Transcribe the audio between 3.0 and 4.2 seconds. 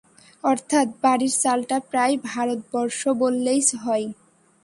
বললেই হয়।